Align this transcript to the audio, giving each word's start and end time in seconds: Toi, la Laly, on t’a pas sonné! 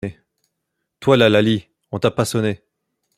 Toi, 0.99 1.15
la 1.15 1.29
Laly, 1.29 1.67
on 1.91 1.99
t’a 1.99 2.09
pas 2.09 2.25
sonné! 2.25 2.63